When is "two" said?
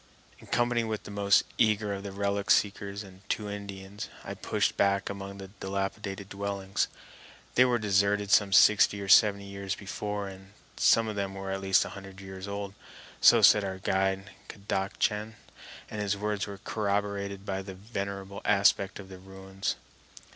3.29-3.47